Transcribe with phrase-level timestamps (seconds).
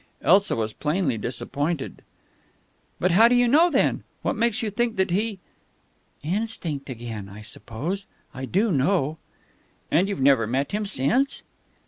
[0.23, 2.01] Elsa was plainly disappointed.
[2.99, 4.03] "But how do you know, then?
[4.23, 5.37] What makes you think that he?"
[6.23, 8.07] "Instinct, again, I suppose.
[8.33, 9.19] I do know."
[9.91, 11.43] "And you've never met him since?"